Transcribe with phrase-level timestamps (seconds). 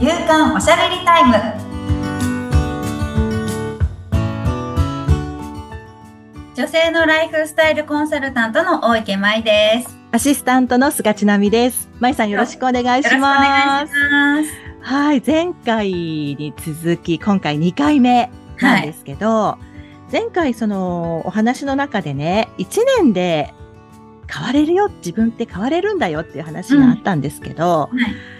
[0.00, 1.34] 夕刊おしゃべりタイム。
[6.56, 9.94] 女性のライフスタイルコンサルタントの大池舞です。
[10.12, 11.90] アシスタントの菅千奈美です。
[11.98, 13.92] 舞さんよろしくお願いします。
[13.92, 14.50] ます。
[14.80, 19.58] はい、前回に続き、今回2回目なんですけど、
[20.10, 23.52] 前回そのお話の中でね、1年で
[24.34, 28.39] 変われるよ、自分って変われるんだよっていう話があったんですけど、はい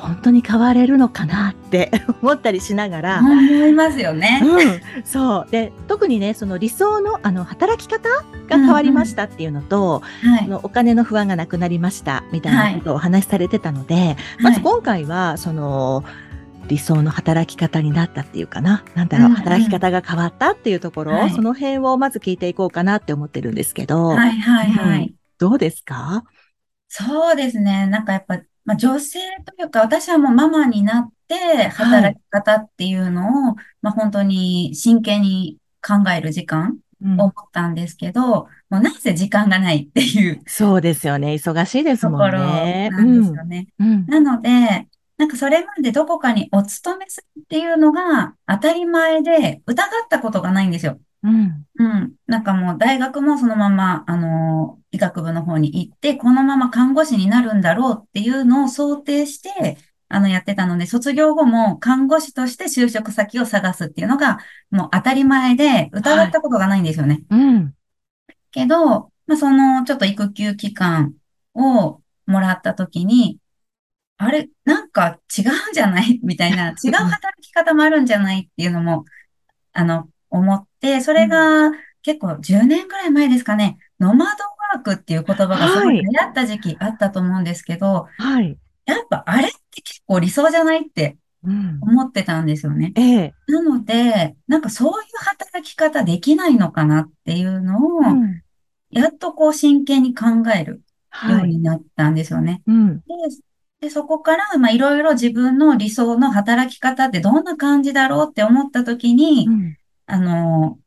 [0.00, 1.90] 本当に変われるのかなって
[2.22, 3.32] 思ったりしながら、思
[3.66, 5.50] いますよね、うん、そう。
[5.50, 10.44] で、特にね、その理想の、あの、働き方が変わりましたっていうのと、はい。
[10.44, 16.04] あのお金の不安がなくなりました、みたいなことをお話しされてたので、まず今回は、その、
[16.68, 18.84] 理想の働き方になったっていうかな。
[18.94, 19.38] なんだろう、うんうん。
[19.38, 21.30] 働き方が変わったっていうところ、はい。
[21.30, 25.14] その辺をまず聞いていこうかなって思ってるんですけど、はいはいはい、うん。
[25.38, 26.24] どうですか？
[26.86, 27.86] そうですね。
[27.86, 41.32] なんかやっぱ、まあ、女性というか私はもうママになって働き方っていうのを、まあ、本当に真剣に考える時間うんを持ったんですけど、もうなぜ時間がないっていうそうですよね。
[41.32, 42.90] 忙しいですもんところね。
[42.90, 43.68] なんですよね。
[43.78, 51.00] うんうんなので、なんかそれまでどこかにお勤めするっていうのが当たり前で疑ったことがないんですよ。
[51.22, 51.66] うん。
[51.78, 52.12] うん。
[52.26, 59.76] なんかもう大学もそのまま、あの、医学部の方に行って、このまま看護師になるんだろうっていうのを想定して、
[60.08, 64.38] あの、やってたので、卒業後も看護師として就職先を探すっていうのが、
[64.70, 67.22] もう当たり前で疑ったことがないんですよね。
[67.30, 67.74] うん。
[68.50, 71.14] けど、まあ、その、ちょっと育休期間
[71.54, 73.38] をもらった時に、
[74.16, 76.18] あれ、なんか違うんじゃない？
[76.22, 78.40] みたいな、違う働き方もあるんじゃない？
[78.40, 79.04] っていうのも、
[79.72, 81.70] あの、思って、それが
[82.02, 84.44] 結構10年ぐらい前ですかね、ノマド
[84.74, 88.56] ワークっていう言葉がすごいはい流行った時期あったと思うんですけど、はい。
[88.86, 92.92] やっぱあれって結構理想じゃないってうん思ってたんですよね。
[92.96, 93.34] ええ。
[93.48, 98.42] なので、なんかそういう働き方できないのかなっていうのを、うん
[98.92, 101.48] やっとこう真剣に考えるようはい。
[101.50, 102.62] になったんですよね。
[102.66, 103.04] うんで、
[103.82, 109.76] でそこから、まあ、いろいろ自分の理想の働き方ってどんな感じだろうって思った時に、うん
[110.12, 110.78] あの、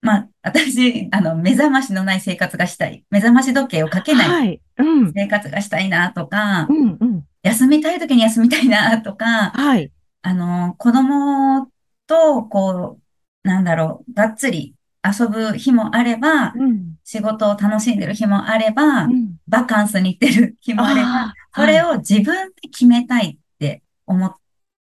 [0.00, 3.04] まあ、私、 あの、目覚ましのない生活がしたい。
[3.10, 4.60] 目覚まし時計をかけない。
[5.14, 6.96] 生活がしたいなとかう、ん。
[7.00, 7.24] うん。
[7.42, 9.90] 休みたい時に休みたいなとか、はい。
[10.22, 11.68] あの、子供
[12.06, 12.98] と、こ
[13.44, 14.74] う、なんだろう、がっつり
[15.04, 16.94] 遊ぶ日もあれば、うん。
[17.04, 24.34] 仕事を楽しんでる日もあれば、うんバカンスに行ってる日もあれば、それを自分で決めたいって思っ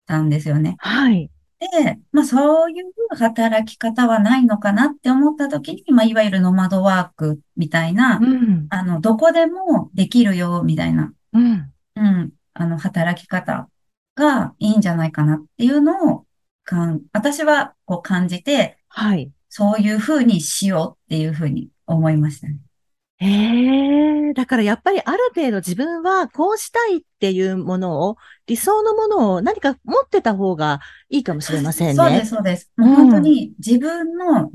[0.06, 0.76] たんですよね。
[0.78, 1.30] はい。
[1.70, 8.66] で、まあそういう働き方はないのかなって思った時に、まあいわゆるノマドワークみたいな、うん。
[8.70, 11.72] あの、どこでもできるよみたいな、うん。
[11.96, 13.68] うん、あの、働き方
[14.16, 16.26] がいいんじゃないかなっていうのを
[16.64, 19.30] かん、私はこう感じて、はい。
[19.48, 22.56] そういうふうにしようっていうふうに思いましたね。
[23.24, 28.16] ええだからやっぱりある程度自分はこうしたいっていうものを、
[28.46, 31.94] 理想のものを何か持ってた方がいいかもしれませんね。
[31.94, 32.72] そうです、そうです。
[32.76, 34.50] もう本当に自分の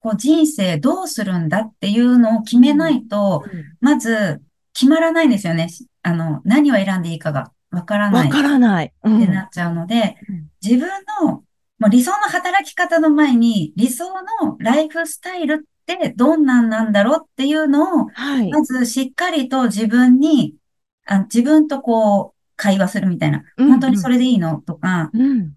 [0.00, 4.40] こう人生どうするんだっていうのを決めないと、うんまず
[4.72, 5.68] 決まらないんですよね。
[6.02, 8.92] あの、何を選んでいいかがわからないっわからない。
[9.04, 10.88] うんてなっちゃうので、うん自分
[11.24, 11.42] の
[11.80, 14.04] もう理想の働き方の前に、理想
[14.42, 18.50] のライフスタイルってどんなんなんだろうっていうのを、はい。
[18.50, 20.54] まずしっかりと自分に、
[21.06, 23.42] あ自分とこう、会話するみたいな。
[23.56, 25.52] うん本当にそれでいいのとか、うん。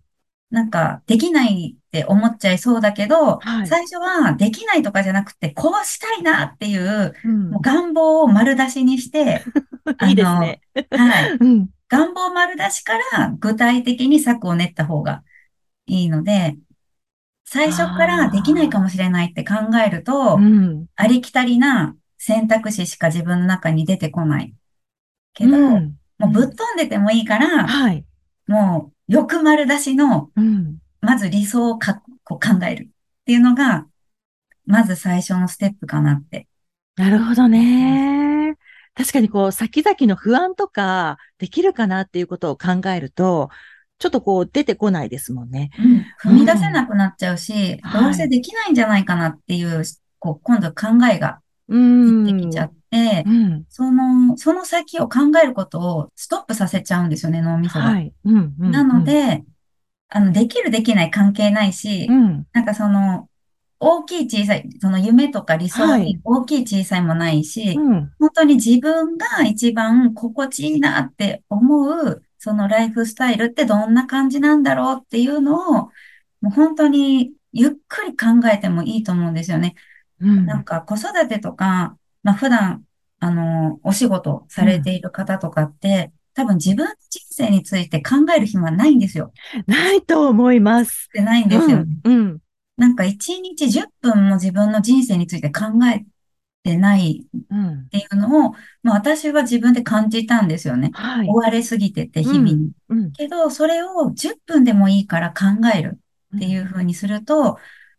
[0.50, 9.44] なんか、できないって思っちゃいそうだけど、はい最初はできないとかじゃなくて、こうしたいなっていう、うんもう願望を丸出しにして、
[9.98, 10.62] あ のいいですね。
[10.92, 11.38] はい。
[11.42, 11.70] うん。
[11.90, 15.24] 願望丸出しから具体的に策を練った方が
[15.86, 16.58] いいので、
[17.53, 19.53] 最初からできないかもしれないって考
[19.86, 20.88] えるとう、ん。
[20.96, 24.56] ありきたりな選択肢しか自分の中に出てこない。
[25.36, 28.06] けど、うんもうぶっ飛んでてもいいから、はい。
[28.48, 30.78] もう欲丸出しのうん。
[31.01, 32.88] まず理想をかこう考えるっ
[33.25, 33.86] ていうのが、
[34.66, 36.48] まず最初のステップかなって。
[36.95, 38.56] なるほどね。
[38.95, 43.50] 確かにこう、先々の不安とか、できるかなっていうことを考えると、
[44.04, 45.70] ちょっとこう、出てこないですもんね。
[46.22, 49.82] 踏み出せなくなっちゃうし、はいどうせできないんじゃないかなっていう、
[50.20, 51.40] こう、今度考えが
[51.70, 51.78] う
[52.26, 52.42] 出てん。
[52.42, 53.64] きちゃってう、ん。
[53.70, 57.86] その、その先を考えることをストップさせちゃうんですよね、脳みそが。
[57.86, 58.14] はい。
[58.26, 58.56] うん。
[58.60, 59.46] うんなの、で、
[60.10, 62.46] あの、できるできない関係ないしう、ん。
[62.52, 63.30] なんかその、
[63.80, 68.12] 大きい小さい、その夢とか理想はいに大きい小さいもないし、うん。
[68.20, 75.92] 本当に自分が一番心地いいなって思うそのライフスタイルってどんな感じなんだろうっていうのを、も
[76.44, 79.75] う本当にゆっくり考えてもいいと思うんですよね。
[80.19, 80.45] うん。
[80.45, 82.84] なんか子育てとか、まあ普段、
[83.22, 89.31] あの、お仕事されている方とかって、多分自分の人生について考える暇ないんですよ。
[89.66, 91.07] ないと思います。
[91.12, 91.98] ってないんですよね。
[92.04, 92.13] うん。
[92.13, 92.40] うん。
[92.75, 95.63] なんか1日10分も自分の人生について考
[95.95, 96.04] え
[96.63, 97.89] てないうんっ。
[97.89, 100.92] ていうのを、まあ私は自分で感じたんですよね。
[100.94, 101.33] はい追。
[101.33, 102.71] われすぎてて、日々に。
[102.89, 103.12] うん。
[103.12, 105.45] けど、それを10分でもいいから考
[105.75, 106.00] える
[106.36, 107.57] っていう風にすると、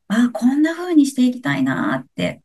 [0.09, 2.43] あ、こんな風にしていきたいなって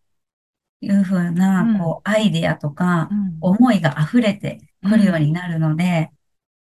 [0.81, 3.38] いう風な、うんこう、アイデアとかう、ん。
[3.42, 6.12] 思いが溢れてくるようになるので、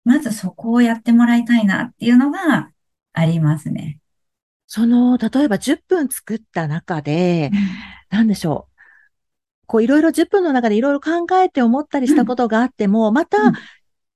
[0.06, 2.72] まずそこをやってもらいたいなっていうのが
[3.13, 4.00] ありますね。
[4.68, 7.52] その、例えば10分作った中で、
[8.10, 8.69] なんでしょう。
[9.69, 13.54] こういろいろ10分の中でいろいろ考えて思ったりしたことがあっても、またうん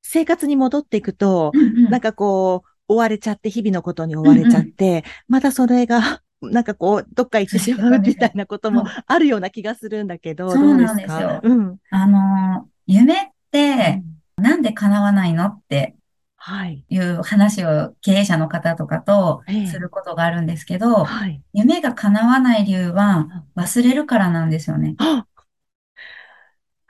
[0.02, 1.54] 生活に戻っていくと、
[1.90, 11.40] なんかこう、追われちゃって、日々のことに追われちゃって、またそれが、 なんかこう、どっか行ってしまうみたいなこともあるような気がするんだけど、そうなんですよ。
[11.44, 11.78] うん。
[11.90, 14.02] あの、夢って
[14.38, 15.46] なんで叶わないの？
[15.46, 15.96] って
[16.36, 16.84] はい。
[16.90, 19.68] いう話を経営者の方とかとええ。
[19.68, 21.42] することがあるんですけど、はい。
[21.54, 24.96] 夢が叶わない理由は忘れるからなんですよね。
[24.98, 25.26] あ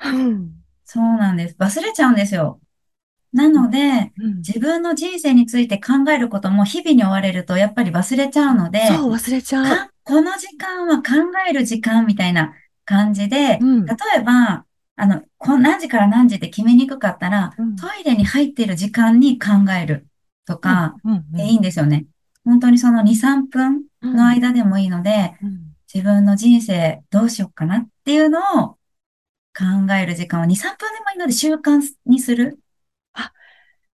[0.03, 0.51] うん。
[0.85, 1.55] そうなんです。
[1.59, 2.59] 忘れちゃうんですよ。
[3.31, 9.65] なので、うん自分の人生について考えることも日々に追われるとやっぱり忘れちゃうので、そう、忘れちゃう。
[9.65, 11.03] かこの時間は考
[11.49, 12.53] える時間みたいな
[12.85, 14.65] 感じで、うん例えば、
[14.95, 19.49] あの、こ何時から何時って決めにくかったら、うんトイレに入ってる時間に考
[19.81, 20.05] える
[20.45, 20.95] とか、
[21.31, 22.05] でいいんですよね。
[22.45, 28.77] 本当にその2、3分うんの間でもいいので、うん自分の人生どうしようかなっていうのを
[29.57, 32.59] 考える時間を2、3分でもいいので習慣にする。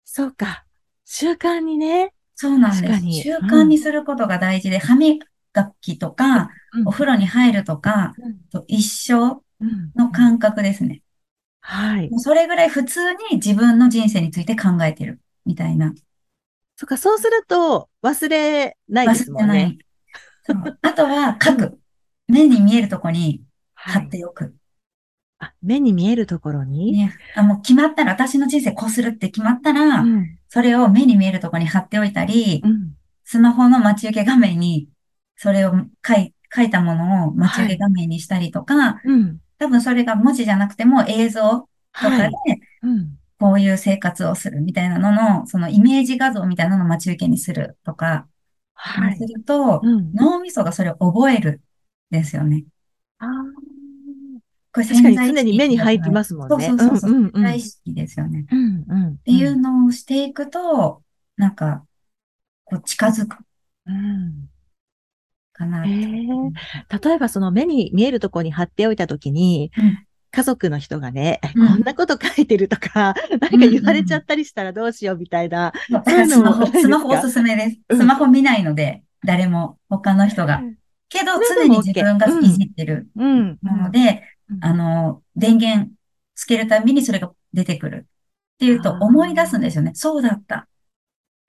[0.06, 0.66] そうか。
[1.06, 2.14] 習慣にね。
[2.36, 3.02] そうなんです。
[3.24, 5.18] 習慣にすることが大事で、歯磨
[5.82, 11.02] きとか、うんお風呂に入るとか、うんと一緒うんの感覚ですね。
[11.62, 12.18] はいも。
[12.18, 15.94] うそれぐらい普通に自分の人生について考えてるみたいな。
[16.76, 19.78] そっか、そうすると忘れないですもんね。
[20.48, 20.78] 忘れない。
[20.82, 21.80] あとは書く。
[22.28, 23.44] 目に見えるとこに
[23.76, 24.56] 貼はいっておく。
[25.44, 26.92] あ、目に見えるところに？
[26.94, 27.16] ね。
[27.36, 30.38] あ、もう決まったら、私の人生こうするって決まったら、うん。
[30.50, 32.96] それを目に見えるとこに貼っておいたり、うん。
[33.24, 34.88] スマホの待ち受け画面に、
[35.36, 35.74] それを
[36.06, 39.40] 書い、書いたものを待ち受け画面にしたりとか、うん。
[39.58, 42.32] 多分それが文字じゃなくても映像とかではい。、
[42.84, 43.18] うん。
[43.40, 48.28] こういう生活をするみたいなのの、そのイメージ画像みたいなのを待ち受けにするとか、
[48.76, 49.20] すはい。
[49.20, 50.14] ると、うん。
[50.14, 51.62] 脳みそがそれを覚える
[52.12, 52.66] んですよね。
[53.20, 53.28] あー
[54.74, 56.68] これ確かに常に目に入ってますもんね。
[56.68, 57.12] そうそうそうそう。
[57.12, 58.46] うんうんうん潜在意識ですよね。
[58.52, 59.08] うんうん。
[59.10, 61.04] っっていうのをしていくと、
[61.38, 61.86] なんか、
[62.66, 63.38] こう近づく
[63.86, 64.50] うん。
[65.54, 65.86] かな。
[65.86, 66.26] へえ
[67.04, 70.06] 例えばその目に見えるところに貼っておいたときに、うん
[70.36, 75.72] 家族の人がね、うんこんなこと書いてるとか、何か言われちゃったりしたらどうしようみたいな。
[75.92, 77.78] ういうのらスマホ、スマホおすすめです。
[77.90, 80.64] うんスマホ見ないので、誰も、他の人が。
[81.08, 83.60] けど、常に自分がいじってるうん。
[83.62, 84.20] もので、うん
[84.62, 85.92] あの、電源
[86.36, 88.08] つけるたびにそれが出てくる。
[88.56, 89.92] っていうと思い出すんですよね。
[89.96, 90.58] そうだった。
[90.58, 90.68] っ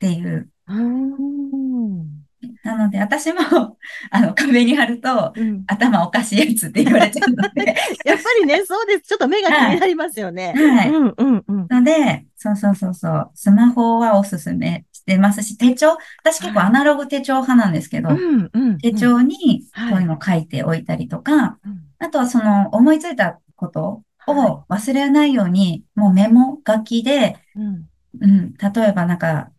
[0.01, 0.51] ていう。
[0.67, 2.25] うん。
[2.63, 3.41] なので、私も、
[4.11, 7.75] あの、壁に貼ると、うん頭おかしいやつって言われちゃうので。
[8.05, 9.03] やっぱりね、そうです。
[9.03, 10.53] ちょっと目が気になりますよね。
[10.57, 10.91] はい。
[10.91, 11.67] うんうんうん。
[11.71, 18.79] ので、そうそうそうそう、スマホはおすすめしてますし、手帳、私結構アナログ手帳派なんですけど、うんうん。
[18.79, 21.84] 手帳にはいそういうのを書いておいたりとか、うん。
[21.99, 27.89] あとはその思いついたことはを忘れないように、もうメモ書きで、うん。
[28.21, 29.51] うん、例えばなんか、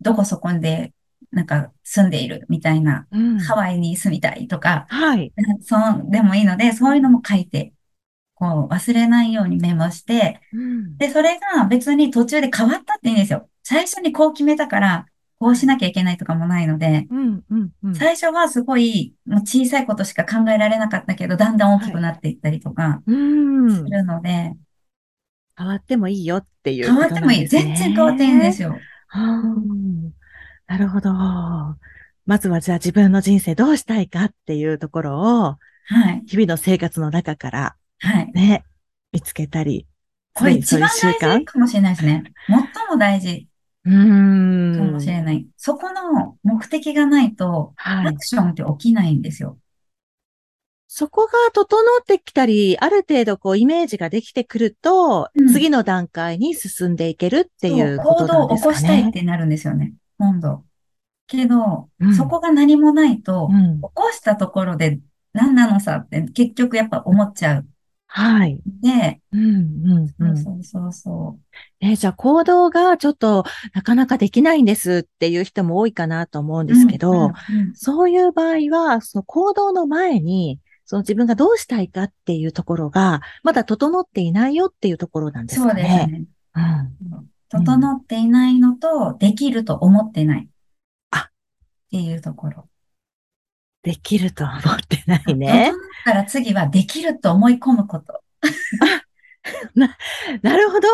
[0.00, 0.92] どこそこで、
[1.30, 3.38] なんか住んでいるみたいな、うん。
[3.38, 5.32] ハワイに住みたいとか、はい。
[5.60, 7.72] そう、でもいいので、そういうのも書いて、
[8.34, 10.96] こう忘れないようにメモして、うん。
[10.96, 13.48] で、それが別に途中で変わったっていいんですよ。
[13.62, 15.06] 最初にこう決めたから、
[15.44, 17.94] こうしなきゃいけないとかもないので、うんうんうん。
[17.94, 23.82] 最初はすごい、もう小さいことしか考えられなかったけど、だんだん大きくなっていったりとかうんす。
[23.82, 24.54] るので、
[25.54, 27.46] 変わってもいいよっていう変わってもいい。
[27.46, 28.74] 全然変わっていいんですよ。
[29.14, 30.12] うん
[30.66, 31.12] なるほど。
[31.12, 35.58] まずはじゃあ自分の人生どうしたいかっていうところを、
[35.88, 36.22] はい。
[36.26, 38.32] 日々の生活の中からはい。
[38.32, 38.64] ね、
[39.12, 39.86] 見つけたり、
[40.32, 42.32] これ一番大事かもしれないですね。
[42.48, 42.58] 最
[42.88, 43.46] も大事
[43.84, 44.76] うーん。
[44.76, 45.46] かもしれない。
[45.56, 48.06] そこの目的がないと、はい。
[48.08, 49.58] アクションって起きないんですよ。
[50.86, 51.64] そこが整
[52.00, 59.12] ってきたり、ある程度こうイメージができてくると、うん次の段階に進んでいけるっていうことなんですか行動を起こしたいっね。
[59.12, 60.64] てなるんですよね、今度。
[61.26, 65.00] けど、うんそこが何もないと、うん起こしたところで
[65.32, 67.66] 何なのさって結局やっぱ思っちゃう。
[68.16, 68.60] はい。
[68.80, 70.36] で、うん、うん、うん。
[70.36, 71.38] そうそうそ
[71.80, 73.44] えじゃあ行動がちょっと
[73.74, 76.66] なかなかできないんですっていう人も多いかなと思うんう。
[76.68, 77.34] ですけど、うんうんうん
[77.74, 85.88] そういう場合は、その行動の前に、その自分がどうしたいかっていうところが、まだ整っていないよっていうところなんですそうです。
[85.88, 86.24] ね。
[86.54, 87.28] うん。
[87.48, 90.48] 整っていないのと、できると思ってない。
[91.10, 91.30] あっ
[91.90, 92.68] ていうところ。
[93.84, 95.72] できるとは思ってないね。
[96.04, 98.20] たら次はできると思い込むこと。
[99.74, 100.88] なるほど。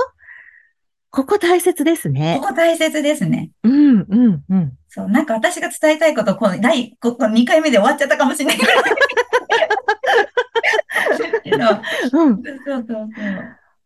[1.11, 2.41] ここ大切ですこね。
[2.43, 3.51] こ大切ですね。
[3.63, 4.73] うん、うん、うん。
[4.89, 8.77] そう、なんか私が伝えたいこと、この第、ここ2回目で終わっちゃったかもしれないぐらい。
[11.45, 12.43] けどうん。
[12.43, 13.09] そうそうそう。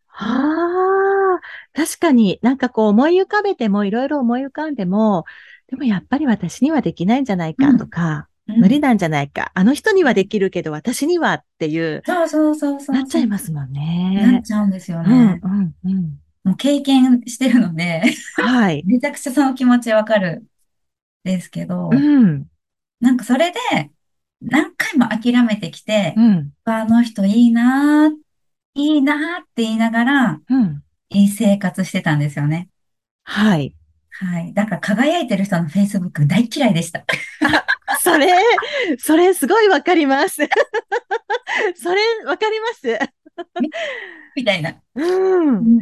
[0.06, 1.40] はあ、
[1.74, 5.24] 確かになんかこう思い浮かべてもいろいろ思い浮かんでも、
[5.68, 12.96] でもやっぱり私にはできないんじゃないかとか、うん無理なんじゃないか、あの人にはできるけど私にはっていう、そうそうそうそう。
[12.96, 14.42] なっちゃいますもんなっね。
[14.42, 15.40] ちゃうんですようん、ね。
[15.42, 16.18] うん、うん。
[16.44, 18.02] もう経験してるので、
[18.36, 18.82] はい。
[18.86, 20.46] めちゃくちゃその気持ちわかる
[21.24, 22.46] ですけどう、ん、
[23.00, 23.58] なんかそれで
[24.40, 28.12] 何回も諦めてきてう、ん、あの人いいなー、
[28.74, 30.82] いいなーって言いながら、うん。
[31.10, 32.68] いい生活してたんですよね。
[33.24, 33.74] はい。
[34.10, 34.54] はい。
[34.54, 37.04] だから輝いてる人の Facebook 大嫌いでした。
[38.04, 38.28] それ、
[38.98, 40.42] それすごいわかります。
[41.76, 42.98] それわかります。
[44.36, 44.74] みたいな。
[44.94, 45.56] うん。
[45.56, 45.78] うん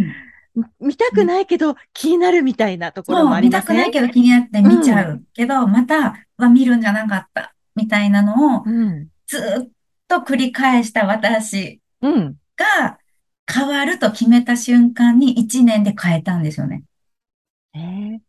[0.78, 3.76] 見たくないけど気になるみたいなところもありません？
[3.78, 5.24] 見たくないけど気になって見ちゃう。
[5.32, 7.54] けど、また、は見るんじゃなかった。
[7.74, 9.08] みたいなのをうん。
[9.26, 9.70] ずっ
[10.08, 12.36] と繰り返した私うん。
[12.56, 12.98] が
[13.50, 16.82] 変わると決めた瞬間に1年で変えたんですよね。
[17.74, 18.20] ええその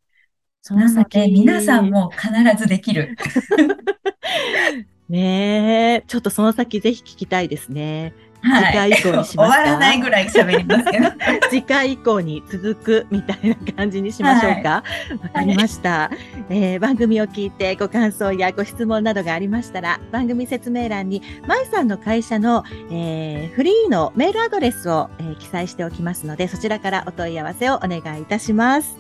[0.72, 3.18] なの先で、皆さんも必ずできる。
[5.10, 8.14] ねえ、ちょっとその先ぜひ聞きたいですね。
[8.42, 8.66] はい。
[8.66, 9.58] 次回以降にし終ますか？
[9.58, 11.10] わらないぐらい喋りますけど。
[11.52, 14.84] 次回以降に続くみたいな感じにしましょうか。
[15.22, 16.10] わ、かりました、
[16.50, 28.98] えー番組を聞いてご感想やご質問などがありましたら、番組説明欄に、まいさんの会社の、えーフリーのメールアドレスを、えー記載しておきますので、そちらからお問い合わせをお願いいたします。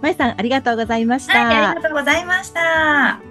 [0.00, 1.44] まえさん、ありがとうございました。
[1.44, 3.29] はい、ありがとうございました。